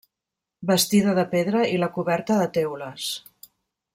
[0.69, 3.13] Bastida de pedra i la coberta de teules.